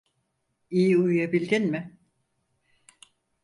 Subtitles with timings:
[0.69, 1.97] İyi uyuyabildin mi?